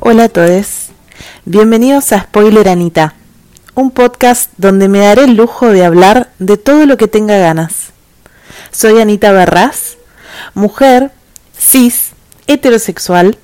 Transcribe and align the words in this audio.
Hola 0.00 0.24
a 0.24 0.28
todos, 0.28 0.90
bienvenidos 1.44 2.12
a 2.12 2.20
Spoiler 2.20 2.68
Anita, 2.68 3.14
un 3.74 3.90
podcast 3.90 4.48
donde 4.56 4.88
me 4.88 5.00
daré 5.00 5.24
el 5.24 5.34
lujo 5.34 5.70
de 5.70 5.84
hablar 5.84 6.30
de 6.38 6.56
todo 6.56 6.86
lo 6.86 6.96
que 6.96 7.08
tenga 7.08 7.36
ganas. 7.36 7.90
Soy 8.70 9.00
Anita 9.00 9.32
Barras, 9.32 9.98
mujer, 10.54 11.10
cis, 11.58 12.12
heterosexual, 12.46 13.38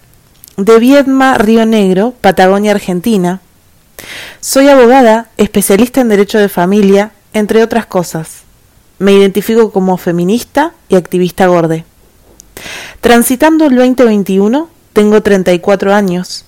de 0.56 0.78
Viedma, 0.78 1.36
Río 1.38 1.66
Negro, 1.66 2.14
Patagonia, 2.20 2.70
Argentina. 2.70 3.40
Soy 4.40 4.68
abogada, 4.68 5.30
especialista 5.36 6.02
en 6.02 6.09
derecho 6.09 6.38
de 6.38 6.48
familia, 6.48 7.10
entre 7.32 7.64
otras 7.64 7.86
cosas. 7.86 8.42
Me 9.01 9.12
identifico 9.12 9.73
como 9.73 9.96
feminista 9.96 10.73
y 10.88 10.95
activista 10.95 11.48
gorde. 11.48 11.84
Transitando 13.01 13.66
el 13.66 13.74
2021, 13.74 14.68
tengo 14.95 15.20
34 15.23 15.92
años 15.92 16.46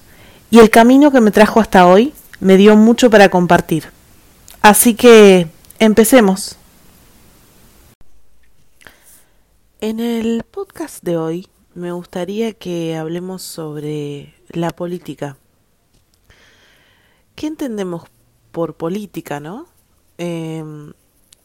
y 0.51 0.61
el 0.61 0.71
camino 0.71 1.11
que 1.11 1.21
me 1.21 1.33
trajo 1.33 1.61
hasta 1.61 1.87
hoy 1.87 2.15
me 2.41 2.57
dio 2.57 2.77
mucho 2.77 3.11
para 3.11 3.29
compartir. 3.29 3.91
Así 4.63 4.95
que 4.95 5.49
empecemos. 5.81 6.57
En 9.81 10.01
el 10.01 10.45
podcast 10.45 11.03
de 11.03 11.17
hoy 11.17 11.49
me 11.75 11.91
gustaría 11.93 12.53
que 12.53 12.97
hablemos 12.97 13.43
sobre 13.43 14.35
la 14.49 14.71
política. 14.71 15.37
¿Qué 17.35 17.49
entendemos 17.49 18.05
por 18.53 18.75
política, 18.77 19.41
no? 19.41 19.67
Em, 20.19 20.95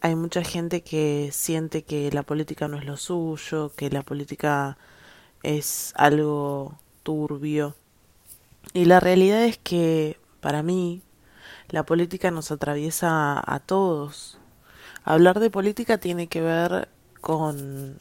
hay 0.02 0.16
mucha 0.16 0.44
gente 0.44 0.82
que 0.82 1.32
siente 1.34 1.82
que 1.82 2.12
la 2.12 2.24
política 2.24 2.68
no 2.68 2.78
es 2.78 2.86
lo 2.86 2.96
suyo, 2.96 3.72
que 3.76 3.90
la 3.90 4.04
política 4.04 4.78
es 5.44 5.94
algo 5.96 6.78
turbio. 7.04 7.76
Y 8.74 8.86
la 8.86 9.00
realidad 9.00 9.44
es 9.44 9.58
que, 9.58 10.18
para 10.40 10.64
mí, 10.64 11.02
la 11.70 11.84
política 11.84 12.32
nos 12.32 12.52
atraviesa 12.52 13.42
a 13.46 13.60
todos. 13.60 14.38
Hablar 15.04 15.40
de 15.40 15.50
política 15.50 15.98
tiene 15.98 16.28
que 16.28 16.42
ver 16.42 16.90
con 17.22 18.00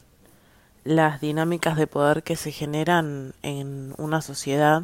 las 0.83 1.21
dinámicas 1.21 1.77
de 1.77 1.87
poder 1.87 2.23
que 2.23 2.35
se 2.35 2.51
generan 2.51 3.33
en 3.43 3.93
una 3.97 4.21
sociedad 4.21 4.83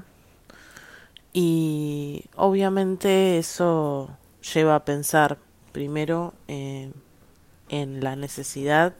y 1.34 2.26
obviamente 2.36 3.38
eso 3.38 4.10
lleva 4.54 4.76
a 4.76 4.86
pensar 4.86 5.38
primero 5.72 6.34
eh, 6.48 6.92
en 7.70 8.04
la 8.04 8.16
necesidad 8.16 8.94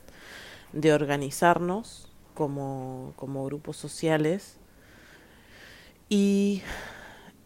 de 0.74 0.94
organizarnos 0.94 2.08
como, 2.34 3.14
como 3.16 3.46
grupos 3.46 3.78
sociales 3.78 4.58
y 6.10 6.62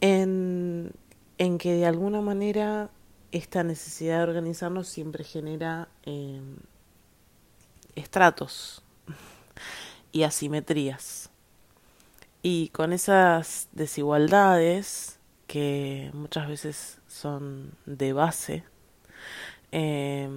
en, 0.02 0.92
en, 1.38 1.58
que 1.58 1.74
de 1.74 1.86
alguna 1.86 2.22
manera 2.22 2.90
esta 3.32 3.64
necesidad 3.64 4.18
de 4.18 4.24
organizarnos 4.24 4.88
siempre 4.88 5.24
genera 5.24 5.88
eh, 6.04 6.42
estratos 7.96 8.84
y 10.12 10.24
asimetrías. 10.24 11.30
Y 12.44 12.70
con 12.70 12.92
esas 12.92 13.70
desigualdades 13.72 15.20
que 15.48 16.10
muchas 16.14 16.48
veces 16.48 17.00
son 17.08 17.74
de 17.86 18.14
base, 18.14 18.64
eh, 19.72 20.30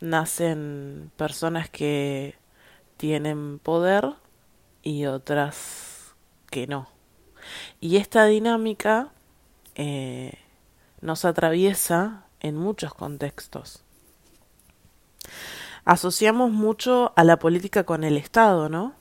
nacen 0.00 1.10
personas 1.16 1.70
que 1.70 2.34
tienen 2.96 3.58
poder 3.60 4.14
y 4.82 5.06
otras 5.06 6.14
que 6.50 6.66
no. 6.66 6.97
Y 7.80 7.96
esta 7.96 8.26
dinámica 8.26 9.08
eh, 9.74 10.34
nos 11.00 11.24
atraviesa 11.24 12.24
en 12.40 12.56
muchos 12.56 12.94
contextos. 12.94 13.82
Asociamos 15.84 16.50
mucho 16.50 17.12
a 17.16 17.24
la 17.24 17.38
política 17.38 17.84
con 17.84 18.04
el 18.04 18.16
Estado, 18.16 18.68
¿no? 18.68 18.94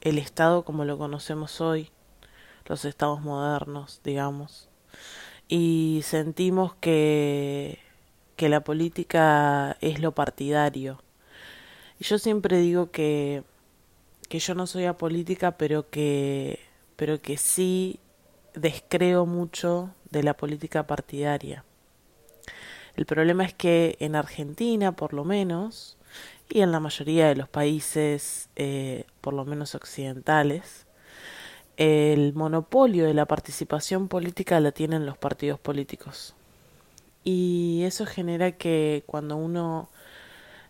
El 0.00 0.18
Estado 0.18 0.64
como 0.64 0.84
lo 0.84 0.98
conocemos 0.98 1.60
hoy, 1.60 1.90
los 2.66 2.84
estados 2.84 3.20
modernos, 3.20 4.00
digamos. 4.04 4.68
Y 5.48 6.02
sentimos 6.04 6.74
que 6.76 7.80
que 8.36 8.48
la 8.48 8.64
política 8.64 9.76
es 9.80 10.00
lo 10.00 10.16
partidario. 10.16 11.00
Y 12.00 12.04
yo 12.04 12.18
siempre 12.18 12.58
digo 12.58 12.90
que, 12.90 13.44
que 14.28 14.40
yo 14.40 14.56
no 14.56 14.66
soy 14.66 14.86
apolítica, 14.86 15.52
pero 15.52 15.88
que, 15.90 16.58
pero 16.96 17.20
que 17.20 17.36
sí 17.36 18.00
descreo 18.54 19.26
mucho 19.26 19.94
de 20.10 20.22
la 20.22 20.34
política 20.34 20.86
partidaria. 20.86 21.64
El 22.96 23.06
problema 23.06 23.44
es 23.44 23.54
que 23.54 23.96
en 24.00 24.14
Argentina, 24.14 24.92
por 24.92 25.14
lo 25.14 25.24
menos, 25.24 25.96
y 26.48 26.60
en 26.60 26.72
la 26.72 26.80
mayoría 26.80 27.28
de 27.28 27.36
los 27.36 27.48
países, 27.48 28.50
eh, 28.56 29.04
por 29.22 29.32
lo 29.32 29.44
menos 29.46 29.74
occidentales, 29.74 30.86
el 31.78 32.34
monopolio 32.34 33.06
de 33.06 33.14
la 33.14 33.24
participación 33.26 34.08
política 34.08 34.60
la 34.60 34.72
tienen 34.72 35.06
los 35.06 35.16
partidos 35.16 35.58
políticos. 35.58 36.34
Y 37.24 37.82
eso 37.84 38.04
genera 38.04 38.52
que 38.52 39.04
cuando 39.06 39.36
uno 39.36 39.88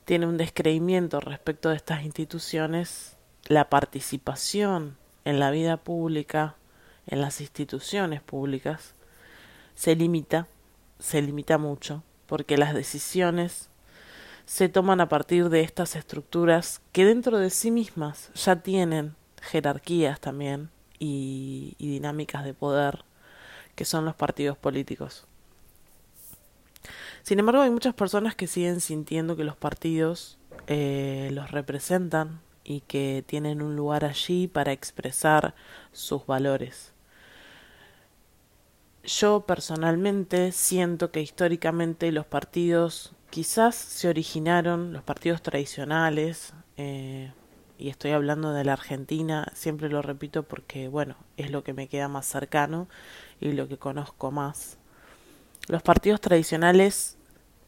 tiene 0.04 0.26
un 0.26 0.36
descreimiento 0.36 1.18
respecto 1.18 1.70
de 1.70 1.76
estas 1.76 2.04
instituciones, 2.04 3.16
la 3.46 3.68
participación 3.68 4.96
en 5.24 5.38
la 5.38 5.50
vida 5.50 5.76
pública, 5.76 6.56
en 7.06 7.20
las 7.20 7.40
instituciones 7.40 8.22
públicas, 8.22 8.94
se 9.74 9.96
limita, 9.96 10.46
se 10.98 11.22
limita 11.22 11.58
mucho, 11.58 12.02
porque 12.26 12.56
las 12.56 12.74
decisiones 12.74 13.68
se 14.44 14.68
toman 14.68 15.00
a 15.00 15.08
partir 15.08 15.48
de 15.48 15.60
estas 15.60 15.96
estructuras 15.96 16.80
que 16.92 17.04
dentro 17.04 17.38
de 17.38 17.50
sí 17.50 17.70
mismas 17.70 18.30
ya 18.34 18.56
tienen 18.56 19.14
jerarquías 19.40 20.20
también 20.20 20.70
y, 20.98 21.74
dinámicas 21.78 22.44
de 22.44 22.54
poder, 22.54 23.04
que 23.74 23.84
son 23.84 24.04
los 24.04 24.14
partidos 24.14 24.56
políticos. 24.56 25.26
Sin 27.22 27.38
embargo, 27.38 27.62
hay 27.62 27.70
muchas 27.70 27.94
personas 27.94 28.34
que 28.34 28.46
siguen 28.46 28.80
sintiendo 28.80 29.36
que 29.36 29.44
los 29.44 29.56
partidos 29.56 30.38
eh, 30.66 31.30
los 31.32 31.50
representan 31.50 32.40
y 32.64 32.80
que 32.82 33.24
tienen 33.26 33.62
un 33.62 33.76
lugar 33.76 34.04
allí 34.04 34.48
para 34.48 34.72
expresar 34.72 35.54
sus 35.92 36.26
valores. 36.26 36.92
Yo 39.04 39.46
personalmente 39.46 40.52
siento 40.52 41.10
que 41.10 41.20
históricamente 41.20 42.12
los 42.12 42.26
partidos 42.26 43.14
quizás 43.30 43.74
se 43.74 44.08
originaron, 44.08 44.92
los 44.92 45.02
partidos 45.02 45.42
tradicionales, 45.42 46.54
eh, 46.76 47.32
y 47.78 47.88
estoy 47.88 48.12
hablando 48.12 48.52
de 48.52 48.64
la 48.64 48.74
Argentina, 48.74 49.50
siempre 49.54 49.88
lo 49.88 50.02
repito 50.02 50.44
porque, 50.44 50.86
bueno, 50.86 51.16
es 51.36 51.50
lo 51.50 51.64
que 51.64 51.72
me 51.72 51.88
queda 51.88 52.06
más 52.06 52.26
cercano 52.26 52.88
y 53.40 53.52
lo 53.52 53.66
que 53.66 53.76
conozco 53.76 54.30
más. 54.30 54.78
Los 55.66 55.82
partidos 55.82 56.20
tradicionales 56.20 57.18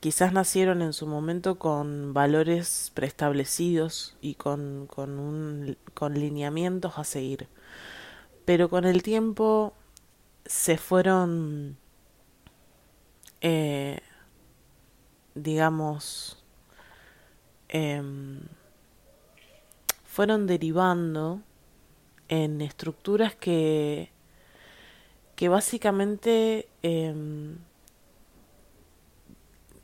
quizás 0.05 0.35
nacieron 0.35 0.83
en 0.83 0.93
su 0.93 1.06
momento 1.06 1.59
con 1.59 2.12
valores 2.12 2.93
preestablecidos 2.93 4.15
y 4.21 4.35
con, 4.35 4.87
con, 4.87 5.19
un, 5.19 5.79
con 5.95 6.12
lineamientos 6.12 6.99
a 6.99 7.05
seguir, 7.05 7.49
pero 8.45 8.69
con 8.69 8.85
el 8.85 9.03
tiempo 9.03 9.73
se 10.45 10.77
fueron, 10.77 11.79
eh, 13.41 14.01
digamos, 15.35 16.45
em, 17.71 18.41
fueron 20.05 20.47
derivando 20.47 21.41
en 22.29 22.61
estructuras 22.61 23.35
que, 23.35 24.11
que 25.35 25.49
básicamente 25.49 26.69
em, 26.83 27.56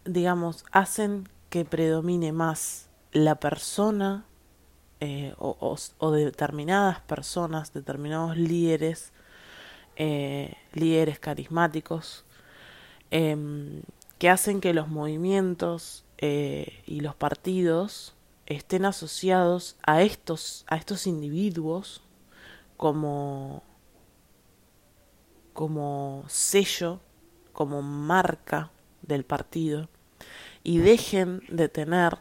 digamos, 0.04 0.64
hacen 0.72 1.28
que 1.48 1.64
predomine 1.64 2.32
más 2.32 2.88
la 3.12 3.36
persona 3.36 4.24
eh, 5.00 5.34
o, 5.38 6.10
determinadas 6.12 7.00
personas, 7.00 7.72
determinados 7.72 8.36
líderes, 8.36 9.12
eh, 9.96 10.54
líderes 10.74 11.18
carismáticos, 11.18 12.24
em, 13.10 13.82
que 14.18 14.28
hacen 14.28 14.60
que 14.60 14.74
los 14.74 14.88
movimientos 14.88 16.04
eh, 16.18 16.82
y 16.86 17.00
los 17.00 17.14
partidos 17.14 18.14
estén 18.46 18.84
asociados 18.84 19.76
a 19.82 20.02
estos, 20.02 20.64
a 20.68 20.76
estos 20.76 21.06
individuos 21.06 22.02
como, 22.76 23.62
como 25.54 26.24
sello, 26.28 27.00
como 27.52 27.80
marca 27.82 28.70
del 29.10 29.24
partido 29.24 29.88
y 30.62 30.78
dejen 30.78 31.42
de 31.48 31.68
tener 31.68 32.18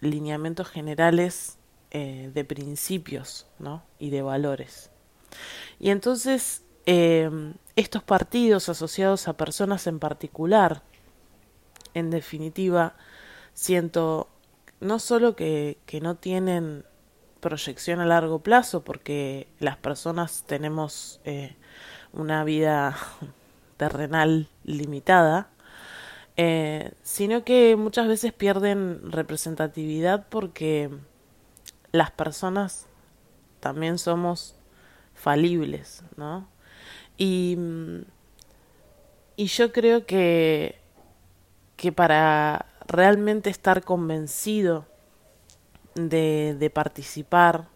lineamientos 0.00 0.68
generales 0.68 1.58
eh, 1.90 2.30
de 2.32 2.44
principios 2.44 3.46
¿no? 3.58 3.82
y 3.98 4.10
de 4.10 4.22
valores. 4.22 4.90
Y 5.80 5.90
entonces 5.90 6.62
eh, 6.86 7.30
estos 7.74 8.02
partidos 8.02 8.68
asociados 8.68 9.28
a 9.28 9.36
personas 9.36 9.86
en 9.86 9.98
particular, 9.98 10.82
en 11.94 12.10
definitiva, 12.10 12.94
siento 13.54 14.28
no 14.80 14.98
solo 14.98 15.34
que, 15.34 15.78
que 15.86 16.00
no 16.00 16.16
tienen 16.16 16.84
proyección 17.40 18.00
a 18.00 18.06
largo 18.06 18.40
plazo, 18.40 18.82
porque 18.82 19.48
las 19.58 19.76
personas 19.76 20.44
tenemos 20.46 21.20
eh, 21.24 21.56
una 22.12 22.44
vida 22.44 22.96
terrenal 23.76 24.48
limitada, 24.64 25.48
eh, 26.36 26.92
sino 27.02 27.44
que 27.44 27.76
muchas 27.76 28.08
veces 28.08 28.32
pierden 28.32 29.10
representatividad 29.10 30.26
porque 30.28 30.90
las 31.92 32.10
personas 32.10 32.86
también 33.60 33.98
somos 33.98 34.54
falibles, 35.14 36.02
¿no? 36.16 36.46
Y, 37.16 37.56
y 39.36 39.46
yo 39.46 39.72
creo 39.72 40.04
que, 40.04 40.78
que 41.76 41.90
para 41.90 42.66
realmente 42.86 43.48
estar 43.48 43.82
convencido 43.82 44.86
de, 45.94 46.54
de 46.58 46.70
participar 46.70 47.68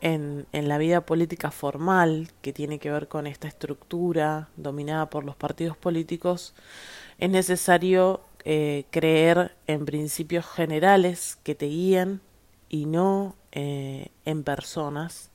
en, 0.00 0.46
en, 0.52 0.68
la 0.68 0.78
vida 0.78 1.04
política 1.04 1.50
formal, 1.50 2.28
que 2.40 2.52
tiene 2.54 2.78
que 2.78 2.90
ver 2.90 3.08
con 3.08 3.26
esta 3.26 3.48
estructura 3.48 4.48
dominada 4.56 5.10
por 5.10 5.24
los 5.24 5.36
partidos 5.36 5.76
políticos, 5.76 6.54
es 7.18 7.30
necesario 7.30 8.20
eh, 8.44 8.84
creer 8.90 9.56
en 9.66 9.84
principios 9.84 10.46
generales 10.46 11.38
que 11.42 11.54
te 11.54 11.66
guíen 11.66 12.20
y 12.68 12.86
no 12.86 13.36
eh, 13.52 14.08
en 14.24 14.42
personas, 14.42 15.30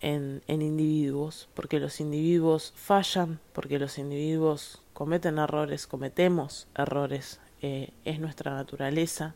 en, 0.00 0.42
en 0.46 0.62
individuos, 0.62 1.48
porque 1.54 1.80
los 1.80 2.00
individuos 2.00 2.72
fallan, 2.76 3.40
porque 3.52 3.78
los 3.78 3.98
individuos 3.98 4.82
cometen 4.92 5.38
errores, 5.38 5.86
cometemos 5.86 6.68
errores, 6.74 7.40
eh, 7.62 7.90
es 8.04 8.20
nuestra 8.20 8.54
naturaleza, 8.54 9.34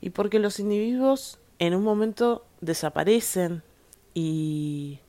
y 0.00 0.10
porque 0.10 0.38
los 0.38 0.60
individuos 0.60 1.38
en 1.58 1.74
un 1.74 1.82
momento 1.82 2.44
desaparecen 2.60 3.62
y, 4.14 5.00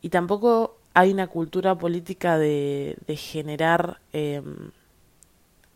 y 0.00 0.08
tampoco 0.08 0.78
hay 0.94 1.12
una 1.12 1.26
cultura 1.26 1.76
política 1.76 2.38
de, 2.38 2.96
de 3.06 3.16
generar 3.16 4.00
eh, 4.12 4.42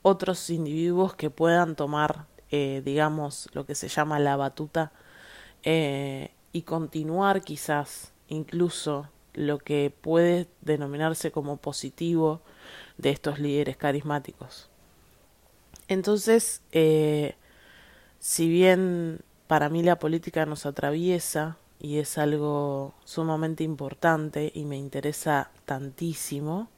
otros 0.03 0.51
individuos 0.51 1.15
que 1.15 1.31
puedan 1.31 1.77
tomar, 1.77 2.27
eh, 2.51 2.83
digamos, 2.85 3.49
lo 3.53 3.67
que 3.67 3.75
se 3.75 3.89
llama 3.89 4.19
la 4.19 4.37
batuta 4.37 4.93
eh, 5.63 6.31
y 6.53 6.63
continuar 6.63 7.43
quizás 7.43 8.13
incluso 8.29 9.09
lo 9.35 9.59
que 9.59 9.93
puede 10.01 10.49
denominarse 10.63 11.31
como 11.31 11.57
positivo 11.57 12.41
de 12.97 13.11
estos 13.11 13.39
líderes 13.39 13.77
carismáticos. 13.77 14.69
Entonces, 15.89 16.61
eh, 16.73 17.37
si 18.19 18.49
bien 18.49 19.21
para 19.47 19.69
mí 19.69 19.83
la 19.83 19.99
política 19.99 20.45
nos 20.45 20.67
atraviesa 20.67 21.57
y 21.81 21.99
es 21.99 22.19
algo 22.19 22.95
sumamente 23.05 23.65
importante 23.65 24.51
y 24.55 24.65
me 24.65 24.77
interesa 24.77 25.51
tantísimo, 25.65 26.69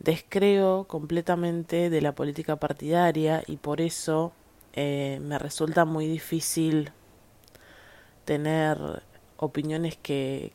descreo 0.00 0.84
completamente 0.84 1.90
de 1.90 2.00
la 2.00 2.14
política 2.14 2.56
partidaria 2.56 3.42
y 3.46 3.56
por 3.56 3.80
eso 3.80 4.32
eh, 4.74 5.18
me 5.22 5.38
resulta 5.38 5.84
muy 5.84 6.06
difícil 6.06 6.92
tener 8.24 9.02
opiniones 9.36 9.96
que, 9.96 10.52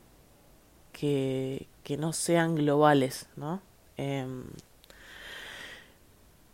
que, 0.92 1.68
no 1.98 2.14
sean 2.14 2.56
globales, 2.56 3.28
¿no? 3.36 3.62
Eh, 3.98 4.26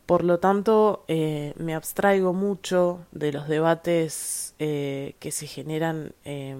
por 0.10 0.24
lo 0.24 0.40
tanto, 0.40 1.06
eh, 1.08 1.54
me 1.58 1.76
abstraigo 1.76 2.34
mucho 2.34 3.06
de 3.12 3.32
los 3.32 3.48
debates 3.48 4.56
eh, 4.58 5.14
que 5.20 5.30
se 5.32 5.46
generan 5.46 6.14
eh, 6.26 6.58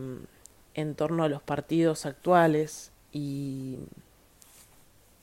en 0.76 0.94
torno 0.94 1.24
a 1.24 1.30
los 1.30 1.42
partidos 1.42 2.06
actuales 2.06 2.92
y, 3.12 3.80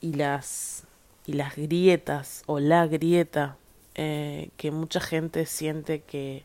y 0.01 0.15
las 0.15 0.86
y 1.27 1.33
las 1.33 1.55
grietas 1.55 2.43
o 2.47 2.59
la 2.59 2.87
grieta 2.87 3.57
eh, 3.93 4.49
que 4.57 4.71
mucha 4.71 4.99
gente 4.99 5.45
siente 5.45 6.01
que, 6.01 6.43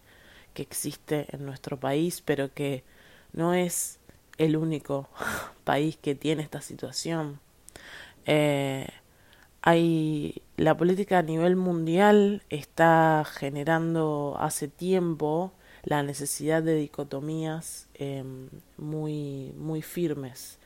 que 0.52 0.62
existe 0.62 1.26
en 1.31 1.46
nuestro 1.46 1.81
país, 1.81 2.23
pero 2.23 2.52
que 2.52 2.84
no 3.32 3.55
es 3.55 3.99
el 4.38 4.56
único 4.56 5.08
país 5.64 5.96
que 5.96 6.14
tiene 6.14 6.43
esta 6.43 6.61
situación. 6.61 7.40
Eh, 8.26 8.88
hay 9.62 10.43
la 10.56 10.76
política 10.76 11.19
a 11.19 11.23
nivel 11.23 11.56
mundial 11.56 12.43
está 12.50 13.25
generando 13.25 14.37
hace 14.38 14.69
tiempo 14.69 15.52
la 15.85 16.02
necesidad 16.02 16.62
de 16.62 16.75
dicotomías 16.75 17.88
eh, 17.94 18.25
muy 18.76 19.52
muy 19.56 19.82
firmes 19.82 20.58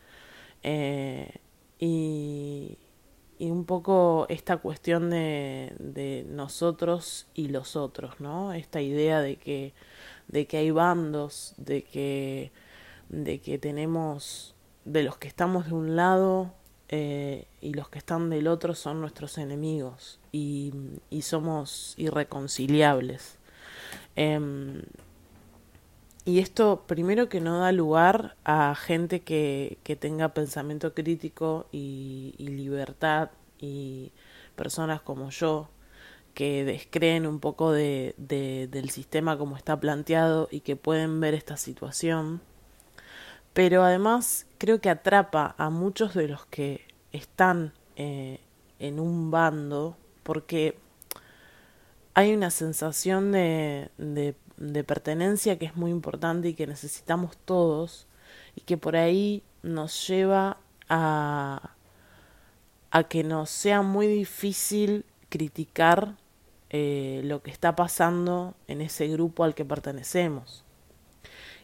eh, 0.62 1.31
y, 1.79 2.79
y 3.38 3.50
un 3.50 3.65
poco 3.65 4.27
esta 4.29 4.59
cuestión 4.59 5.11
de, 5.11 5.75
de 5.78 6.25
nosotros 6.28 7.26
y 7.35 7.49
los 7.49 7.76
otros, 7.76 8.21
¿no? 8.21 8.52
Esta 8.52 8.81
idea 8.81 9.21
de 9.21 9.37
que, 9.37 9.75
de 10.28 10.47
que 10.47 10.59
hay 10.59 10.71
bandos, 10.71 11.55
de 11.57 11.83
que, 11.83 12.52
de 13.09 13.40
que 13.40 13.59
tenemos, 13.59 14.55
de 14.85 15.02
los 15.02 15.19
que 15.19 15.28
estamos 15.28 15.66
de 15.66 15.75
un 15.75 15.97
lado 15.97 16.52
eh, 16.88 17.47
y 17.61 17.75
los 17.75 17.88
que 17.88 17.99
están 17.99 18.31
del 18.31 18.47
otro 18.47 18.75
son 18.75 19.00
nuestros 19.00 19.38
enemigos 19.38 20.19
y, 20.33 20.73
y 21.11 21.23
somos 21.23 21.95
irreconciliables. 21.97 23.38
Eh, 24.16 24.40
y 26.26 26.40
esto 26.40 26.83
primero 26.88 27.28
que 27.28 27.40
no 27.40 27.61
da 27.61 27.71
lugar 27.71 28.37
a 28.45 28.75
gente 28.75 29.21
que, 29.21 29.78
que 29.85 29.95
tenga 29.95 30.35
pensamiento 30.35 30.92
crítico 30.92 31.68
y, 31.71 32.35
libertad 32.37 33.30
y 33.61 34.11
personas 34.56 35.00
como 35.00 35.30
yo 35.30 35.68
que 36.35 36.64
descreen 36.64 37.28
un 37.28 37.38
poco 37.38 37.71
de, 37.71 38.16
de, 38.18 38.66
del 38.68 38.90
sistema 38.90 39.38
como 39.38 39.56
está 39.56 39.78
planteado 39.78 40.49
y 40.50 40.61
que 40.61 40.75
pueden 40.75 41.21
ver 41.21 41.33
esta 41.35 41.56
situación. 41.56 42.40
Pero 43.52 43.85
además 43.85 44.47
creo 44.59 44.80
que 44.80 44.90
atrapa 44.90 45.54
a 45.59 45.71
muchos 45.71 46.12
de 46.12 46.26
los 46.26 46.45
que 46.47 46.88
están 47.12 47.73
eh, 47.95 48.40
en 48.80 48.99
un 48.99 49.30
bando 49.30 49.97
porque 50.25 50.76
hay 52.14 52.35
una 52.35 52.50
sensación 52.50 53.30
de 53.30 54.35
de 54.57 54.85
pertenencia 54.85 55.59
que 55.59 55.67
es 55.67 55.77
muy 55.77 55.91
importante 55.91 56.49
y 56.49 56.55
que 56.55 56.67
necesitamos 56.67 57.37
todos 57.45 58.07
y 58.55 58.63
que 58.63 58.77
por 58.77 58.97
ahí 58.97 59.43
nos 59.63 60.07
lleva 60.07 60.59
a, 60.89 61.75
a 62.91 63.05
que 63.05 63.25
nos 63.25 63.51
sea 63.51 63.83
muy 63.83 64.07
difícil 64.07 65.05
criticar 65.29 66.17
eh, 66.71 67.21
lo 67.25 67.43
que 67.43 67.51
está 67.51 67.77
pasando 67.77 68.55
en 68.67 68.81
ese 68.81 69.07
grupo 69.09 69.45
al 69.45 69.55
que 69.55 69.65
pertenecemos. 69.65 70.65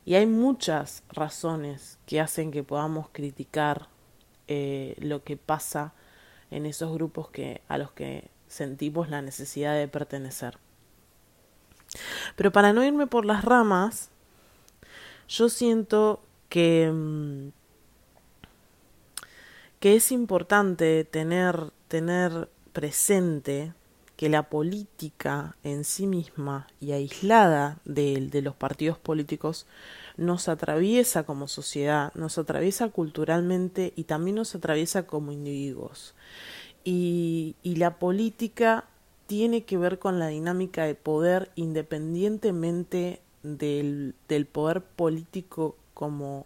Y 0.05 0.15
hay 0.15 0.27
muchas 0.27 1.03
razones 1.11 1.99
que 2.07 2.21
hacen 2.21 2.51
que 2.51 2.63
podamos 2.63 3.09
criticar 3.11 3.89
eh, 4.49 4.95
lo 4.99 5.23
que 5.23 5.37
pasa 5.37 5.93
en 6.51 6.67
esos 6.67 6.93
grupos 6.93 7.31
que, 7.31 7.63
a 7.69 7.79
los 7.79 7.93
que 7.93 8.29
sentimos 8.47 9.09
la 9.09 9.23
necesidad 9.23 9.77
de 9.77 9.89
pertenecer. 9.89 10.59
Pero 12.37 12.52
para 12.52 12.73
no 12.73 12.85
irme 12.85 13.07
por 13.07 13.25
las 13.25 13.45
ramas, 13.45 14.11
yo 15.28 15.49
siento 15.49 16.21
que, 16.49 16.90
mm, 16.92 17.49
que 19.81 19.97
es 19.97 20.12
importante 20.12 21.04
tener, 21.04 21.71
tener 21.88 22.49
presente 22.73 23.73
que 24.16 24.28
la 24.28 24.45
política 24.45 25.57
en 25.64 25.85
sí 25.85 26.07
misma 26.07 26.69
y 26.81 26.92
aislada 26.92 27.78
de, 27.85 28.28
de, 28.31 28.42
los 28.42 28.54
partidos 28.54 28.99
políticos 28.99 29.66
nos 30.16 30.49
atraviesa 30.49 31.25
como 31.25 31.49
sociedad, 31.49 32.12
nos 32.14 32.38
atraviesa 32.38 32.88
culturalmente 32.90 33.92
y 33.97 34.04
también 34.04 34.37
nos 34.37 34.54
atraviesa 34.54 35.07
como 35.07 35.33
individuos. 35.33 36.14
Y, 36.85 37.57
y 37.62 37.76
la 37.76 37.99
política 37.99 38.85
tiene 39.33 39.65
que 39.65 39.79
ver 39.79 39.99
con 39.99 40.19
la 40.19 40.27
dinámica 40.27 40.85
de 40.85 40.95
poder 40.95 41.53
independientemente 41.55 43.23
del, 43.43 44.15
del 44.29 44.45
poder 44.45 44.83
político 44.83 45.75
como, 45.95 46.45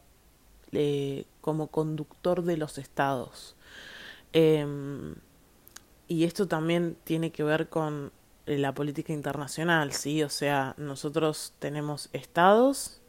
eh, 0.71 1.25
como 1.41 1.67
conductor 1.67 2.45
de 2.45 2.57
los 2.57 2.79
estados. 2.79 3.57
Eh, 4.33 4.65
y 6.07 6.23
esto 6.23 6.47
también 6.47 6.97
tiene 7.03 7.33
que 7.33 7.43
ver 7.43 7.69
con 7.69 8.13
la 8.47 8.73
política 8.73 9.13
internacional, 9.13 9.91
¿sí? 9.91 10.23
O 10.23 10.29
sea, 10.29 10.77
nosotros 10.79 11.55
tenemos 11.59 12.09
estados 12.13 13.01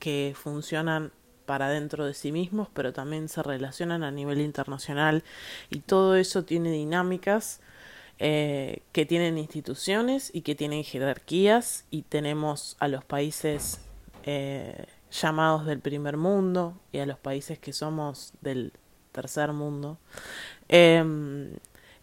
que 0.00 0.34
funcionan 0.34 1.12
para 1.46 1.68
dentro 1.68 2.04
de 2.04 2.14
sí 2.14 2.32
mismos, 2.32 2.66
pero 2.74 2.92
también 2.92 3.28
se 3.28 3.44
relacionan 3.44 4.02
a 4.02 4.10
nivel 4.10 4.40
internacional 4.40 5.22
y 5.70 5.78
todo 5.78 6.16
eso 6.16 6.44
tiene 6.44 6.72
dinámicas 6.72 7.60
eh, 8.22 8.82
que 8.92 9.06
tienen 9.06 9.38
instituciones 9.38 10.30
y 10.34 10.42
que 10.42 10.54
tienen 10.54 10.84
jerarquías 10.84 11.86
y 11.90 12.02
tenemos 12.02 12.76
a 12.78 12.86
los 12.86 13.02
países 13.02 13.80
eh, 14.24 14.84
llamados 15.10 15.64
del 15.64 15.80
primer 15.80 16.18
mundo 16.18 16.78
y 16.92 16.98
a 16.98 17.06
los 17.06 17.18
países 17.18 17.58
que 17.58 17.72
somos 17.72 18.34
del 18.42 18.74
tercer 19.12 19.54
mundo. 19.54 19.96
Em, 20.68 21.54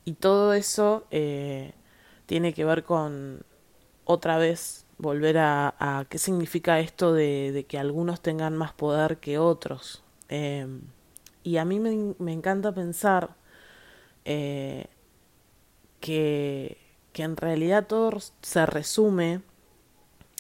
y 0.05 0.13
todo 0.13 0.53
eso 0.55 1.05
eh, 1.11 1.73
tiene 2.25 2.51
que 2.51 2.65
ver 2.65 2.83
con 2.83 3.43
otra 4.03 4.39
vez 4.39 4.87
volver 4.97 5.37
a, 5.37 6.07
qué 6.09 6.17
significa 6.17 6.79
esto 6.79 7.13
de, 7.13 7.67
que 7.69 7.77
algunos 7.77 8.21
tengan 8.21 8.57
más 8.57 8.73
poder 8.73 9.17
que 9.17 9.37
otros. 9.37 10.03
Em, 10.29 10.81
y 11.43 11.57
a 11.57 11.65
mí 11.65 11.79
me, 11.79 12.33
encanta 12.33 12.71
pensar 12.73 13.35
que, 16.07 16.77
en 17.15 17.35
realidad 17.35 17.87
todo 17.87 18.11
se 18.41 18.65
resume 18.65 19.41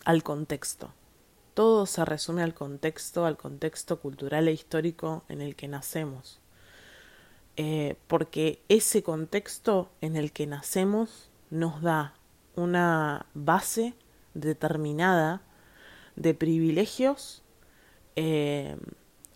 al 0.05 0.23
contexto. 0.23 0.93
Todo 1.55 1.85
se 1.87 2.05
resume 2.05 2.43
al 2.43 2.53
contexto, 2.53 3.25
al 3.25 3.35
contexto 3.35 3.99
cultural 3.99 4.47
e 4.47 4.53
histórico 4.53 5.23
en 5.27 5.41
el 5.41 5.55
que 5.55 5.67
nacemos. 5.67 6.39
Eh, 7.57 7.97
porque 8.07 8.61
ese 8.69 9.03
contexto 9.03 9.89
en 9.99 10.15
el 10.15 10.31
que 10.31 10.47
nacemos 10.47 11.31
nos 11.49 11.81
da 11.81 12.13
una 12.55 13.25
base 13.33 13.95
determinada 14.35 15.41
de 16.15 16.33
privilegios 16.33 17.43
eh, 18.15 18.77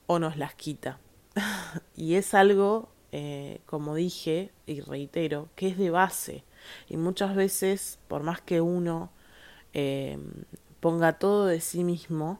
o 0.05 0.19
nos 0.19 0.38
las 0.38 0.53
quita. 0.53 1.00
y 1.95 2.13
es 2.13 2.33
algo, 2.33 2.90
eh, 3.12 3.60
como 3.65 3.96
dije 3.96 4.51
y 4.65 4.82
reitero, 4.82 5.50
que 5.56 5.68
es 5.68 5.77
de 5.77 5.89
base. 5.89 6.44
Y 6.89 6.98
muchas 6.98 7.36
veces, 7.36 8.00
por 8.08 8.24
más 8.24 8.41
que 8.41 8.62
uno 8.62 9.12
ponga 10.82 11.13
todo 11.13 11.46
de 11.46 11.62
sí 11.62 11.86
mismo, 11.86 12.39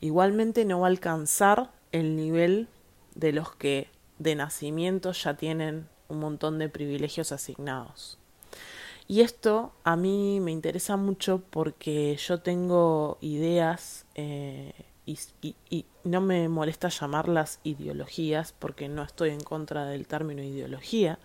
igualmente 0.00 0.66
no 0.66 0.80
va 0.80 0.88
a 0.88 0.90
alcanzar 0.90 1.70
el 1.92 2.16
nivel 2.16 2.68
de 3.14 3.32
los 3.32 3.54
que 3.56 3.88
de 4.18 4.34
nacimiento 4.34 5.12
ya 5.12 5.34
tienen 5.34 5.88
un 6.08 6.20
montón 6.20 6.58
de 6.58 6.68
privilegios 6.68 7.32
asignados. 7.32 8.18
Y 9.08 9.22
esto 9.22 9.72
a 9.82 9.96
mí 9.96 10.38
me 10.40 10.52
interesa 10.52 10.96
mucho 10.96 11.42
porque 11.50 12.16
yo 12.16 12.40
tengo 12.40 13.18
ideas 13.20 14.06
eh, 14.14 14.72
y, 15.42 15.86
no 16.04 16.20
me 16.20 16.48
molesta 16.48 16.88
llamarlas 16.88 17.60
ideologías 17.62 18.54
porque 18.58 18.88
no 18.88 19.02
estoy 19.02 19.30
en 19.30 19.40
contra 19.40 19.84
del 19.86 20.06
término 20.06 20.42
ideología, 20.42 21.18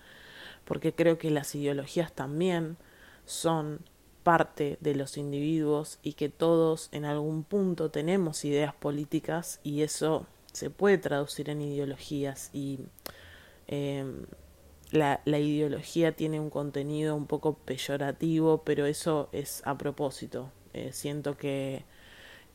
porque 0.65 0.93
creo 0.93 1.17
que 1.17 1.31
las 1.31 1.55
ideologías 1.55 2.13
también 2.13 2.77
son 3.25 3.79
parte 4.23 4.77
de 4.81 4.95
los 4.95 5.17
individuos 5.17 5.99
y 6.01 6.13
que 6.13 6.29
todos 6.29 6.89
en 6.91 7.05
algún 7.05 7.43
punto 7.43 7.91
tenemos 7.91 8.43
ideas 8.43 8.73
políticas 8.73 9.59
y 9.63 9.83
eso 9.83 10.25
se 10.51 10.69
puede 10.69 10.97
traducir 10.97 11.49
en 11.49 11.61
ideologías 11.61 12.49
y 12.53 12.79
em, 13.67 14.25
la, 14.91 15.21
ideología 15.25 16.15
tiene 16.15 16.39
un 16.39 16.49
contenido 16.49 17.15
un 17.15 17.27
poco 17.27 17.55
peyorativo, 17.55 18.63
pero 18.63 18.85
eso 18.85 19.29
es 19.31 19.61
a 19.65 19.77
propósito. 19.77 20.51
Eh, 20.73 20.91
siento 20.93 21.37
que, 21.37 21.83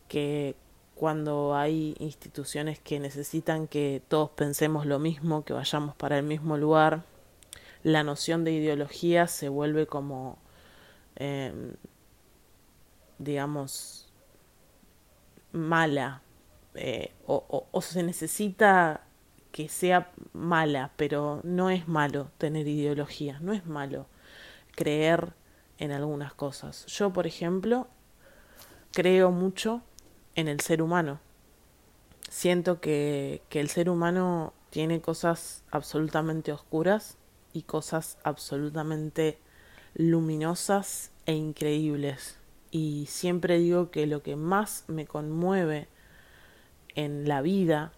que 0.09 0.57
cuando 1.01 1.57
hay 1.57 1.97
instituciones 1.99 2.79
que 2.79 3.01
necesitan 3.01 3.69
que 3.69 4.03
todos 4.07 4.29
pensemos 4.33 4.85
lo 4.85 4.99
mismo, 4.99 5.47
que 5.47 5.55
vayamos 5.55 5.95
para 5.97 6.19
el 6.19 6.25
mismo 6.25 6.59
lugar, 6.59 7.05
la 7.83 8.05
noción 8.05 8.45
de 8.45 8.53
ideología 8.53 9.27
se 9.27 9.49
vuelve 9.49 9.87
como, 9.87 10.37
em, 11.17 11.73
digamos, 13.17 14.13
mala, 15.53 16.21
eh, 16.75 17.15
o, 17.27 17.67
o, 17.73 17.81
se 17.81 18.03
necesita 18.03 19.01
que 19.53 19.71
sea 19.71 20.13
mala, 20.35 20.91
pero 20.99 21.41
no 21.45 21.71
es 21.71 21.89
malo 21.89 22.31
tener 22.37 22.69
ideología, 22.69 23.39
no 23.41 23.55
es 23.55 23.65
malo 23.65 24.05
creer 24.73 25.33
en 25.79 25.93
algunas 25.93 26.35
cosas. 26.35 26.85
Yo, 26.89 27.11
por 27.11 27.27
ejemplo, 27.27 27.89
creo 28.93 29.31
mucho 29.31 29.81
en 30.35 30.49
el 30.49 30.61
ser 30.61 30.83
humano. 30.83 31.21
Siento 32.29 32.81
que, 32.81 33.43
que 33.49 33.61
el 33.61 33.69
ser 33.69 33.91
humano 33.91 34.53
tiene 34.71 35.01
cosas 35.01 35.65
absolutamente 35.71 36.53
oscuras 36.53 37.17
y 37.53 37.63
cosas 37.63 38.19
absolutamente 38.23 39.39
luminosas 39.95 41.11
e 41.27 41.35
increíbles. 41.35 42.39
Y 42.71 43.07
siempre 43.07 43.59
digo 43.59 43.91
que 43.91 44.07
lo 44.07 44.23
que 44.23 44.37
más 44.37 44.85
me 44.87 45.07
conmueve 45.07 45.89
en 46.95 47.29
la 47.29 47.43
vida 47.43 47.93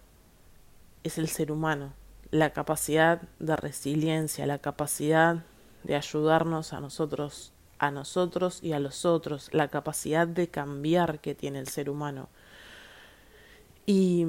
es 1.03 1.17
el 1.17 1.27
ser 1.27 1.51
humano, 1.51 1.93
la 2.31 2.51
capacidad 2.51 3.21
de 3.39 3.55
resiliencia, 3.55 4.45
la 4.45 4.59
capacidad 4.59 5.43
de 5.83 5.95
ayudarnos 5.95 6.73
a 6.73 6.79
nosotros, 6.79 7.52
a 7.85 7.91
nosotros 7.91 8.59
y 8.61 8.73
a 8.73 8.79
los 8.79 9.05
otros, 9.05 9.49
la 9.53 9.69
capacidad 9.69 10.27
de 10.27 10.47
cambiar 10.47 11.19
que 11.19 11.35
tiene 11.35 11.59
el 11.59 11.67
ser 11.67 11.89
humano. 11.89 12.29
Y, 13.85 14.25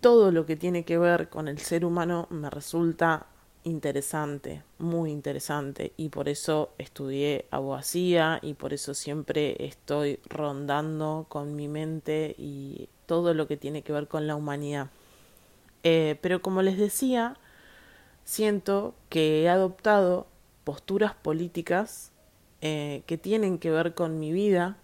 todo 0.00 0.30
lo 0.30 0.46
que 0.46 0.56
tiene 0.56 0.84
que 0.84 0.98
ver 0.98 1.28
con 1.28 1.48
el 1.48 1.58
ser 1.58 1.84
humano 1.84 2.28
me 2.30 2.50
resulta 2.50 3.26
interesante, 3.64 4.62
muy 4.78 5.10
interesante, 5.10 5.92
y 5.96 6.08
por 6.10 6.28
eso 6.28 6.70
estudié 6.78 7.46
abogacía 7.50 8.38
y 8.42 8.54
por 8.54 8.72
eso 8.72 8.94
siempre 8.94 9.56
estoy 9.66 10.20
rondando 10.28 11.26
con 11.28 11.56
mi 11.56 11.68
mente 11.68 12.34
y 12.38 12.88
todo 13.06 13.34
lo 13.34 13.48
que 13.48 13.56
tiene 13.56 13.82
que 13.82 13.92
ver 13.92 14.06
con 14.06 14.26
la 14.26 14.36
humanidad. 14.36 14.90
Eh, 15.82 16.18
pero 16.22 16.40
como 16.40 16.62
les 16.62 16.78
decía, 16.78 17.36
siento 18.24 18.94
que 19.08 19.42
he 19.42 19.48
adoptado 19.48 20.26
posturas 20.64 21.14
políticas 21.14 22.12
eh, 22.60 23.02
que 23.06 23.18
tienen 23.18 23.58
que 23.58 23.70
ver 23.70 23.94
con 23.94 24.18
mi 24.18 24.32
vida 24.32 24.78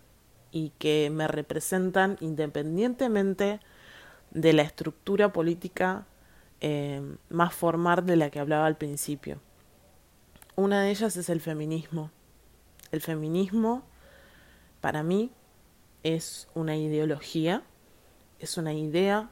y 0.51 0.71
que 0.79 1.11
me 1.13 1.29
representan 1.29 2.17
independientemente 2.21 3.61
de 4.31 4.53
la 4.53 4.63
estructura 4.63 5.33
política 5.33 6.07
eh, 6.61 7.03
más 7.29 7.55
formal 7.55 8.07
de 8.07 8.17
la 8.17 8.31
que 8.31 8.41
hablaba 8.41 8.67
al 8.67 8.77
principio. 8.77 9.41
Una 10.57 10.83
de 10.83 10.91
ellas 10.91 11.17
es 11.17 11.29
el 11.29 11.41
feminismo. 11.41 12.11
El 12.93 13.01
feminismo, 13.01 13.83
para 14.81 15.03
mí, 15.03 15.33
es 16.03 16.49
una 16.55 16.77
ideología 16.77 17.65
es 18.39 18.59
una 18.59 18.75
idea 18.75 19.31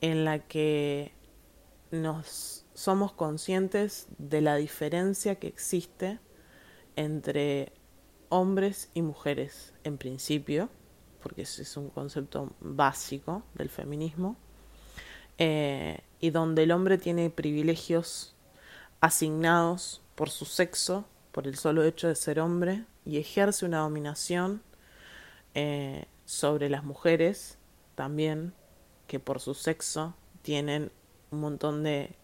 en 0.00 0.24
la 0.24 0.38
que 0.40 1.12
nos 1.90 2.64
somos 2.74 3.12
conscientes 3.12 4.08
de 4.18 4.40
la 4.40 4.56
diferencia 4.56 5.36
que 5.36 5.46
existe 5.46 6.18
entre 6.96 7.72
hombres 8.28 8.90
y 8.94 9.02
mujeres 9.02 9.74
en 9.84 9.98
principio, 9.98 10.68
porque 11.22 11.42
ese 11.42 11.62
es 11.62 11.76
un 11.76 11.90
concepto 11.90 12.52
básico 12.60 13.42
del 13.54 13.70
feminismo, 13.70 14.36
eh, 15.38 16.00
y 16.20 16.30
donde 16.30 16.64
el 16.64 16.72
hombre 16.72 16.98
tiene 16.98 17.30
privilegios 17.30 18.34
asignados 19.00 20.02
por 20.14 20.30
su 20.30 20.44
sexo, 20.44 21.06
por 21.32 21.46
el 21.46 21.56
solo 21.56 21.84
hecho 21.84 22.08
de 22.08 22.14
ser 22.14 22.40
hombre, 22.40 22.84
y 23.04 23.18
ejerce 23.18 23.66
una 23.66 23.78
dominación 23.80 24.62
eh, 25.54 26.06
sobre 26.24 26.68
las 26.68 26.84
mujeres 26.84 27.58
también 27.94 28.54
que 29.06 29.20
por 29.20 29.40
su 29.40 29.54
sexo 29.54 30.14
tienen 30.42 30.90
un 31.30 31.40
montón 31.40 31.82
de, 31.82 32.16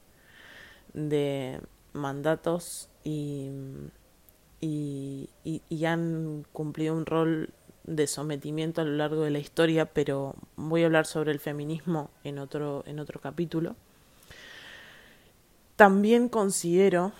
de 0.94 1.60
mandatos 1.92 2.88
y, 3.04 3.50
y, 4.60 5.28
han 5.84 6.44
cumplido 6.52 6.94
un 6.94 7.06
rol 7.06 7.50
de 7.84 8.06
sometimiento 8.06 8.80
a 8.80 8.84
lo 8.84 8.92
largo 8.92 9.22
de 9.22 9.30
la 9.30 9.38
historia, 9.38 9.86
pero 9.86 10.34
voy 10.56 10.82
a 10.82 10.86
hablar 10.86 11.06
sobre 11.06 11.32
el 11.32 11.40
feminismo 11.40 12.10
en 12.24 12.38
otro, 12.38 12.84
en 12.86 13.00
otro 13.00 13.20
capítulo. 13.20 13.74
También 15.76 16.28
considero 16.28 17.12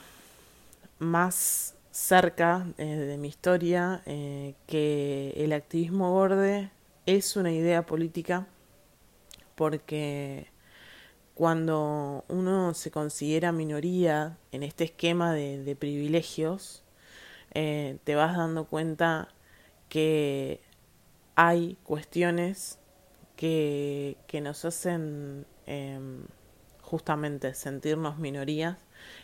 más 0.98 1.74
cerca 1.90 2.66
eh, 2.78 2.84
de 2.84 3.16
mi 3.16 3.28
historia 3.28 4.02
eh, 4.06 4.54
que 4.66 5.32
el 5.36 5.52
activismo 5.52 6.12
borde 6.12 6.70
es 7.06 7.36
una 7.36 7.52
idea 7.52 7.86
política 7.86 8.46
porque 9.54 10.46
cuando 11.34 12.24
uno 12.28 12.74
se 12.74 12.90
considera 12.90 13.52
minoría 13.52 14.38
en 14.52 14.62
este 14.62 14.84
esquema 14.84 15.32
de, 15.32 15.76
privilegios, 15.78 16.82
eh, 17.52 17.98
te 18.04 18.14
vas 18.14 18.36
dando 18.36 18.64
cuenta 18.64 19.28
que 19.88 20.60
hay 21.34 21.76
cuestiones 21.82 22.78
que, 23.36 24.16
que 24.26 24.40
nos 24.40 24.64
hacen 24.64 25.46
em, 25.66 26.24
justamente 26.82 27.54
sentirnos 27.54 28.18
minorías. 28.18 28.76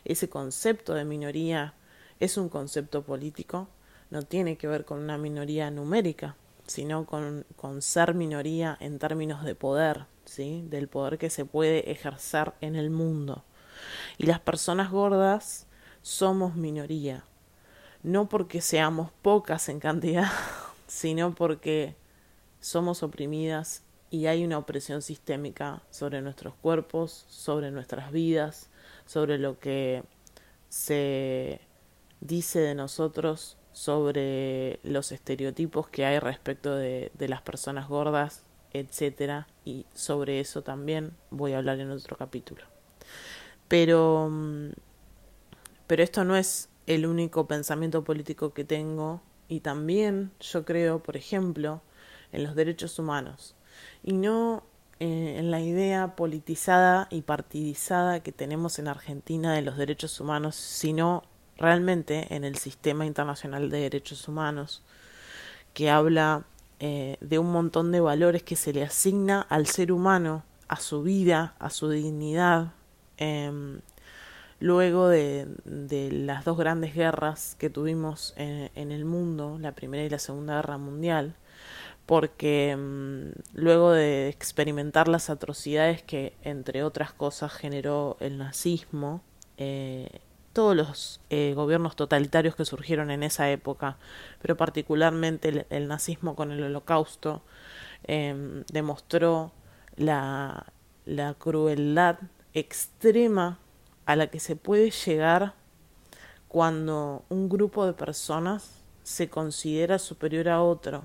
Ese 0.05 0.29
concepto 0.29 0.95
de 0.95 1.05
minoría 1.05 1.75
es 2.21 2.37
un 2.37 2.49
concepto 2.49 3.03
político, 3.03 3.69
no 4.11 4.23
tiene 4.23 4.57
que 4.57 4.69
ver 4.69 4.85
con 4.85 5.01
una 5.01 5.19
minoría 5.19 5.71
numérica, 5.71 6.37
sino 6.67 7.07
con, 7.07 7.45
con 7.57 7.83
ser 7.83 8.15
minoría 8.15 8.77
en 8.81 8.99
términos 8.99 9.45
de 9.45 9.55
poder, 9.55 10.07
¿sí? 10.25 10.65
del 10.69 10.89
poder 10.89 11.19
que 11.19 11.31
se 11.31 11.45
puede 11.45 11.91
ejercer 11.91 12.55
en 12.61 12.77
el 12.77 12.91
mundo. 12.91 13.45
Y 14.19 14.27
las 14.27 14.41
personas 14.41 14.91
gordas 14.91 15.67
somos 16.03 16.57
minoría, 16.57 17.25
no 18.07 18.29
porque 18.29 18.61
seamos 18.61 19.11
pocas 19.21 19.69
en 19.69 19.81
cantidad, 19.81 20.31
sino 20.87 21.35
porque 21.35 21.97
somos 22.61 23.03
oprimidas 23.03 23.83
y 24.11 24.27
hay 24.27 24.45
una 24.45 24.59
opresión 24.59 25.03
sistémica 25.03 25.83
sobre 25.91 26.23
nuestros 26.23 26.55
cuerpos, 26.55 27.27
sobre 27.29 27.73
nuestras 27.73 28.13
vidas, 28.13 28.71
sobre 29.07 29.39
lo 29.39 29.59
que 29.59 30.05
se 30.69 31.61
dice 32.21 32.61
de 32.61 32.77
nosotros, 32.77 33.57
sobre 33.73 34.79
los 34.85 35.11
estereotipos 35.11 35.89
que 35.89 36.07
hay 36.07 36.21
respecto 36.21 36.77
de, 36.77 37.11
las 37.19 37.43
personas 37.43 37.89
gordas, 37.89 38.45
etcétera, 38.73 39.49
y 39.65 39.85
sobre 39.95 40.39
eso 40.39 40.63
también 40.63 41.13
voy 41.31 41.55
a 41.55 41.59
hablar 41.59 41.81
en 41.81 41.91
otro 41.91 42.17
capítulo. 42.17 42.63
Pero 43.67 44.29
mm, 44.31 44.71
pero 45.87 46.03
esto 46.03 46.25
no 46.25 46.37
es 46.37 46.69
el 46.87 47.07
único 47.07 47.47
pensamiento 47.47 48.05
político 48.05 48.53
que 48.53 48.65
tengo 48.65 49.21
y 49.49 49.61
también 49.61 50.33
yo 50.41 50.65
creo, 50.65 51.03
por 51.03 51.17
ejemplo, 51.17 51.83
en 52.33 52.45
los 52.45 52.55
derechos 52.55 52.99
humanos 52.99 53.55
y 54.03 54.13
no 54.13 54.63
eh, 54.99 55.37
en 55.39 55.51
la 55.51 55.61
idea 55.61 56.17
politizada 56.17 57.07
y 57.11 57.23
partidizada 57.23 58.21
que 58.21 58.33
tenemos 58.33 58.79
en 58.79 58.89
Argentina 58.89 59.53
de 59.53 59.63
los 59.63 59.77
derechos 59.77 60.21
humanos, 60.21 60.57
sino 60.57 61.23
realmente 61.59 62.35
en 62.35 62.45
el 62.45 62.57
sistema 62.57 63.05
internacional 63.05 63.69
de 63.69 63.81
derechos 63.81 64.27
humanos, 64.27 64.83
que 65.75 65.91
habla 65.91 66.45
eh, 66.81 67.19
de 67.21 67.39
un 67.39 67.53
montón 67.53 67.93
de 67.93 68.01
valores 68.01 68.43
que 68.43 68.57
se 68.57 68.73
le 68.73 68.85
asigna 68.85 69.43
al 69.43 69.67
ser 69.67 69.93
humano, 69.93 70.45
a 70.69 70.77
su 70.77 71.03
vida, 71.03 71.55
a 71.59 71.69
su 71.71 71.91
dignidad. 71.91 72.73
Em, 73.19 73.81
luego 74.61 75.09
de, 75.09 75.47
de, 75.65 76.11
las 76.11 76.45
dos 76.45 76.57
grandes 76.57 76.95
guerras 76.95 77.57
que 77.59 77.71
tuvimos 77.71 78.35
en, 78.37 78.71
en, 78.75 78.93
el 78.93 79.05
mundo, 79.05 79.59
la 79.61 79.73
Primera 79.73 80.05
y 80.05 80.11
la 80.11 80.19
Segunda 80.19 80.57
Guerra 80.57 80.79
Mundial, 80.79 81.35
porque 82.07 82.77
mmm, 82.77 83.33
luego 83.55 83.93
de 83.93 84.29
experimentar 84.29 85.09
las 85.09 85.29
atrocidades 85.31 86.03
que, 86.03 86.35
entre 86.43 86.83
otras 86.85 87.13
cosas, 87.13 87.53
generó 87.53 88.17
el 88.21 88.39
nazismo, 88.39 89.23
eh, 89.59 90.21
todos 90.53 90.75
los 90.75 91.21
eh, 91.29 91.53
gobiernos 91.55 91.97
totalitarios 91.97 92.57
que 92.57 92.65
surgieron 92.65 93.11
en 93.11 93.23
esa 93.23 93.51
época, 93.51 93.99
pero 94.41 94.57
particularmente 94.57 95.49
el, 95.51 95.67
el 95.69 95.89
nazismo 95.89 96.35
con 96.35 96.51
el 96.51 96.63
holocausto, 96.63 97.43
eh, 98.05 98.63
demostró 98.73 99.53
la, 99.97 100.73
la 101.05 101.35
crueldad 101.35 102.19
extrema 102.55 103.59
a 104.07 104.17
la 104.17 104.29
que 104.29 104.41
se 104.41 104.57
puede 104.57 104.91
llegar 104.91 105.55
cuando 106.49 107.25
un 107.29 107.49
grupo 107.49 107.85
de 107.85 107.93
personas 107.93 108.83
se 109.03 109.29
considera 109.29 109.99
superior 109.99 110.49
a 110.49 110.63
otro 110.63 111.05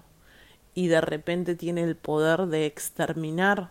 y 0.73 0.87
de 0.87 1.01
repente 1.01 1.55
tiene 1.55 1.83
el 1.83 1.95
poder 1.95 2.47
de 2.47 2.65
exterminar 2.65 3.69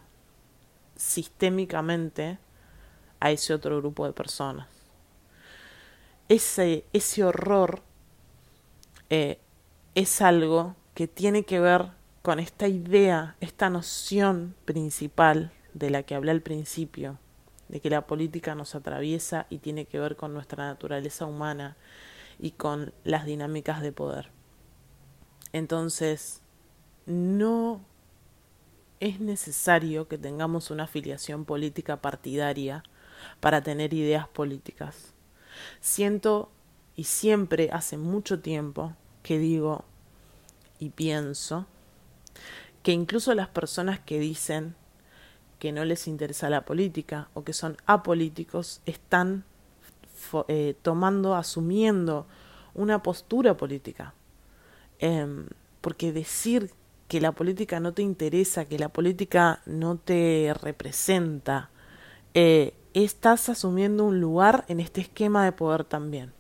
sistémicamente 0.96 2.38
a 3.20 3.30
ese 3.30 3.54
otro 3.54 3.78
grupo 3.78 4.06
de 4.06 4.12
personas. 4.12 4.68
Ese, 6.28 6.84
ese 6.92 7.24
horror 7.24 7.82
eh, 9.08 9.38
es 9.94 10.20
algo 10.20 10.76
que 10.94 11.08
tiene 11.08 11.44
que 11.44 11.60
ver 11.60 11.90
con 12.22 12.38
esta 12.38 12.68
idea, 12.68 13.36
esta 13.40 13.70
noción 13.70 14.54
principal 14.64 15.52
de 15.74 15.90
la 15.90 16.02
que 16.02 16.14
hablé 16.14 16.30
al 16.32 16.42
principio, 16.42 17.18
de 17.70 17.80
que 17.80 17.88
la 17.88 18.06
política 18.06 18.56
nos 18.56 18.74
atraviesa 18.74 19.46
y 19.48 19.58
tiene 19.58 19.86
que 19.86 20.00
ver 20.00 20.16
con 20.16 20.34
nuestra 20.34 20.66
naturaleza 20.66 21.24
humana 21.24 21.76
y 22.38 22.50
con 22.50 22.92
las 23.04 23.24
dinámicas 23.24 23.80
de 23.80 23.92
poder. 23.92 24.30
Entonces, 25.52 26.42
no 27.06 27.80
es 28.98 29.20
necesario 29.20 30.08
que 30.08 30.18
tengamos 30.18 30.72
una 30.72 30.84
afiliación 30.84 31.44
política 31.44 32.02
partidaria 32.02 32.82
para 33.38 33.62
tener 33.62 33.94
ideas 33.94 34.26
políticas. 34.26 35.14
Siento 35.80 36.50
y 36.96 37.04
siempre 37.04 37.70
hace 37.72 37.96
mucho 37.96 38.40
tiempo 38.40 38.96
que 39.22 39.38
digo 39.38 39.84
y 40.80 40.90
pienso 40.90 41.66
que 42.82 42.92
incluso 42.92 43.32
las 43.34 43.48
personas 43.48 44.00
que 44.00 44.18
dicen 44.18 44.74
que 45.60 45.70
no 45.70 45.84
les 45.84 46.08
interesa 46.08 46.50
la 46.50 46.64
política 46.64 47.28
o 47.34 47.44
que 47.44 47.52
son 47.52 47.76
apolíticos 47.86 48.80
están 48.86 49.44
eh, 50.48 50.74
tomando, 50.82 51.36
asumiendo 51.36 52.26
una 52.74 53.02
postura 53.02 53.56
política. 53.56 54.14
Eh, 54.98 55.46
porque 55.80 56.12
decir 56.12 56.72
que 57.08 57.20
la 57.20 57.32
política 57.32 57.78
no 57.78 57.92
te 57.92 58.02
interesa, 58.02 58.64
que 58.64 58.78
la 58.78 58.88
política 58.88 59.60
no 59.66 59.96
te 59.96 60.54
representa, 60.60 61.70
eh, 62.34 62.74
estás 62.94 63.48
asumiendo 63.48 64.04
un 64.04 64.20
lugar 64.20 64.64
en 64.68 64.80
este 64.80 65.02
esquema 65.02 65.44
de 65.44 65.52
poder 65.52 65.84
también. 65.84 66.32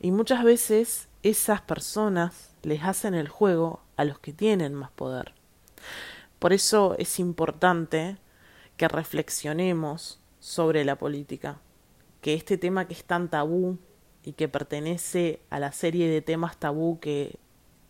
Y 0.00 0.12
muchas 0.12 0.44
veces 0.44 1.08
esas 1.22 1.60
personas 1.62 2.50
les 2.62 2.82
hacen 2.84 3.14
el 3.14 3.28
juego 3.28 3.80
a 3.96 4.04
los 4.04 4.18
que 4.18 4.32
tienen 4.32 4.74
más 4.74 4.90
poder. 4.90 5.39
Por 6.40 6.52
eso 6.52 6.96
es 6.98 7.20
importante 7.20 8.16
que 8.76 8.88
reflexionemos 8.88 10.18
sobre 10.40 10.84
la 10.84 10.96
política, 10.96 11.60
que 12.20 12.34
este 12.34 12.58
tema 12.58 12.88
que 12.88 12.94
es 12.94 13.04
tan 13.04 13.28
tabú 13.28 13.78
y 14.24 14.32
que 14.32 14.48
pertenece 14.48 15.40
a 15.50 15.60
la 15.60 15.70
serie 15.70 16.08
de 16.08 16.22
temas 16.22 16.56
tabú 16.56 16.98
que, 16.98 17.38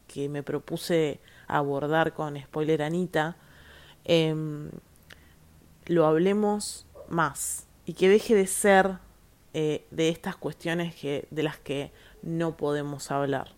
que 0.06 0.28
me 0.28 0.42
propuse 0.42 1.20
abordar 1.46 2.12
con 2.12 2.38
Spoiler 2.38 2.82
Anita, 2.82 3.36
eh, 4.04 4.34
lo 5.86 6.06
hablemos 6.06 6.86
más 7.08 7.66
y 7.86 7.94
que 7.94 8.08
deje 8.08 8.34
de 8.34 8.46
ser 8.46 8.98
eh, 9.52 9.84
de 9.90 10.08
estas 10.10 10.36
cuestiones 10.36 10.94
que, 10.94 11.26
de 11.30 11.42
las 11.42 11.58
que 11.58 11.90
no 12.22 12.56
podemos 12.56 13.10
hablar. 13.10 13.48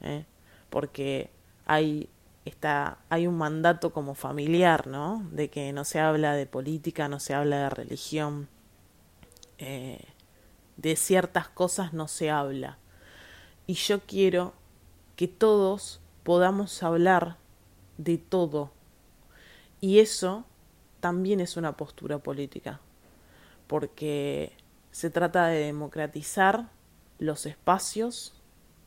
¿eh? 0.00 0.24
Porque 0.70 1.30
hay, 1.66 2.08
está, 2.46 2.98
hay 3.10 3.26
un 3.26 3.36
mandato 3.36 3.92
como 3.92 4.14
familiar, 4.14 4.86
¿no? 4.86 5.26
De 5.32 5.50
que 5.50 5.72
no 5.72 5.84
se 5.84 6.00
habla 6.00 6.34
de 6.34 6.46
política, 6.46 7.08
no 7.08 7.20
se 7.20 7.34
habla 7.34 7.64
de 7.64 7.70
religión. 7.70 8.48
Eh, 9.58 10.04
de 10.76 10.96
ciertas 10.96 11.48
cosas 11.48 11.92
no 11.92 12.08
se 12.08 12.30
habla. 12.30 12.78
Y 13.66 13.74
yo 13.74 14.00
quiero 14.00 14.54
que 15.16 15.28
todos 15.28 16.00
podamos 16.22 16.82
hablar 16.82 17.36
de 17.98 18.18
todo. 18.18 18.70
Y 19.80 19.98
eso 19.98 20.44
también 21.00 21.40
es 21.40 21.56
una 21.56 21.76
postura 21.76 22.18
política, 22.18 22.80
porque 23.66 24.52
se 24.90 25.10
trata 25.10 25.46
de 25.46 25.66
democratizar 25.66 26.68
los 27.18 27.46
espacios, 27.46 28.34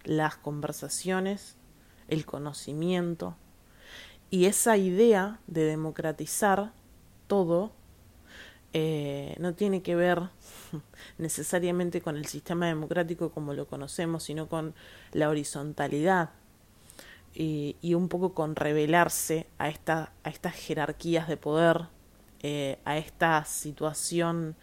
las 0.04 0.36
conversaciones, 0.36 1.56
el 2.08 2.26
conocimiento. 2.26 3.36
Y 4.30 4.46
esa 4.46 4.78
idea 4.78 5.40
de 5.48 5.66
democratizar 5.66 6.72
todo 7.28 7.72
eh, 8.74 9.36
no 9.40 9.54
tiene 9.56 9.82
que 9.82 9.96
ver 9.96 10.22
necesariamente 11.18 12.02
con 12.02 12.16
el 12.18 12.26
sistema 12.26 12.68
democrático 12.68 13.32
como 13.32 13.54
lo 13.54 13.68
conocemos, 13.68 14.24
sino 14.24 14.48
con 14.48 14.76
la 15.14 15.30
horizontalidad 15.30 16.30
y, 17.34 17.94
un 17.94 18.10
poco 18.10 18.34
con 18.34 18.56
revelarse 18.56 19.48
a, 19.58 19.70
esta, 19.70 20.12
a 20.24 20.30
estas 20.30 20.54
jerarquías 20.56 21.28
de 21.28 21.38
poder, 21.38 21.88
eh, 22.42 22.80
a 22.86 22.98
esta 22.98 23.46
situación 23.46 24.56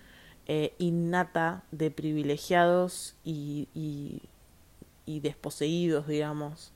eh, 0.46 0.74
innata 0.78 1.64
de 1.70 1.90
privilegiados 1.90 3.16
y, 3.24 3.68
y, 3.74 5.20
desposeídos, 5.20 6.06
digamos. 6.06 6.72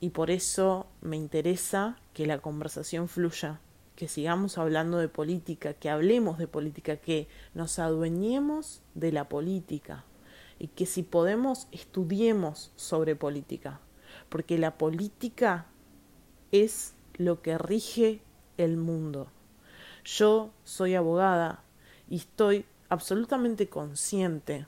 Y 0.00 0.10
por 0.10 0.30
eso 0.30 0.86
me 1.00 1.16
interesa 1.16 1.96
que 2.12 2.26
la 2.26 2.38
conversación 2.38 3.08
fluya, 3.08 3.60
que 3.94 4.08
sigamos 4.08 4.58
hablando 4.58 4.98
de 4.98 5.08
política, 5.08 5.72
que 5.74 5.88
hablemos 5.88 6.38
de 6.38 6.46
política, 6.46 6.96
que 6.96 7.28
nos 7.54 7.78
adueñemos 7.78 8.82
de 8.94 9.12
la 9.12 9.28
política 9.28 10.04
y 10.58 10.68
que 10.68 10.86
si 10.86 11.02
podemos 11.02 11.68
estudiemos 11.72 12.72
sobre 12.76 13.16
política, 13.16 13.80
porque 14.28 14.58
la 14.58 14.76
política 14.76 15.66
es 16.52 16.94
lo 17.14 17.40
que 17.40 17.56
rige 17.56 18.20
el 18.58 18.76
mundo. 18.76 19.28
Yo 20.04 20.50
soy 20.64 20.94
abogada 20.94 21.62
y 22.08 22.16
estoy 22.16 22.66
absolutamente 22.88 23.68
consciente 23.68 24.66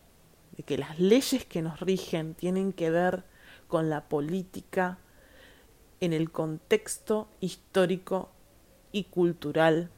de 0.56 0.62
que 0.62 0.78
las 0.78 0.98
leyes 0.98 1.44
que 1.44 1.62
nos 1.62 1.80
rigen 1.80 2.34
tienen 2.34 2.72
que 2.72 2.90
ver 2.90 3.24
con 3.68 3.90
la 3.90 4.08
política 4.08 4.98
en 6.00 6.12
el 6.12 6.30
contexto 6.30 7.28
histórico 7.40 8.30
y 8.92 9.04
cultural 9.04 9.90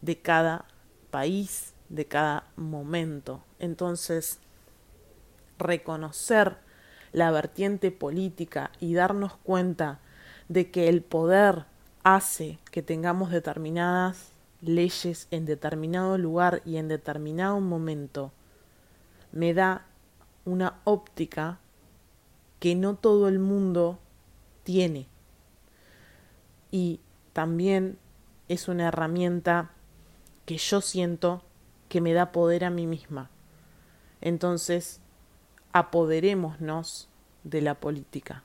de 0.00 0.18
cada 0.18 0.64
país, 1.10 1.74
de 1.88 2.06
cada 2.06 2.44
momento. 2.56 3.42
Entonces, 3.58 4.38
reconocer 5.58 6.56
la 7.12 7.30
vertiente 7.30 7.90
política 7.90 8.70
y 8.80 8.94
darnos 8.94 9.34
cuenta 9.36 10.00
de 10.48 10.70
que 10.70 10.88
el 10.88 11.02
poder 11.02 11.64
hace 12.02 12.58
que 12.70 12.82
tengamos 12.82 13.30
determinadas 13.30 14.32
leyes 14.60 15.26
en 15.30 15.44
determinado 15.44 16.16
lugar 16.18 16.62
y 16.64 16.76
en 16.76 16.88
determinado 16.88 17.60
momento, 17.60 18.32
me 19.32 19.54
da 19.54 19.86
una 20.44 20.80
óptica 20.84 21.58
que 22.60 22.74
no 22.74 22.94
todo 22.94 23.28
el 23.28 23.38
mundo 23.38 23.98
tiene. 24.62 25.06
Y 26.72 26.98
también 27.32 27.98
es 28.48 28.66
una 28.66 28.88
herramienta 28.88 29.70
que 30.44 30.56
yo 30.56 30.80
siento 30.80 31.44
que 31.88 32.00
me 32.00 32.12
da 32.12 32.32
poder 32.32 32.64
a 32.64 32.70
mí 32.70 32.88
misma. 32.88 33.30
Entonces, 34.20 35.00
apoderémonos 35.72 37.08
de 37.44 37.60
la 37.60 37.74
política 37.74 38.42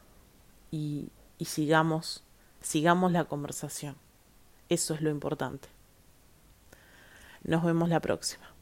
y, 0.69 1.09
y 1.37 1.45
sigamos, 1.45 2.23
sigamos 2.61 3.11
la 3.11 3.25
conversación. 3.25 3.95
Eso 4.69 4.93
es 4.93 5.01
lo 5.01 5.09
importante. 5.09 5.69
Nos 7.43 7.63
vemos 7.63 7.89
la 7.89 8.01
próxima. 8.01 8.56